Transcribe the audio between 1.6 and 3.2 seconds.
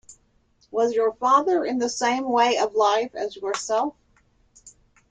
in the same way of life